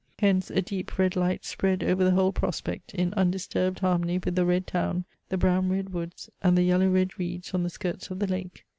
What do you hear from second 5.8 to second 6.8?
woods, and the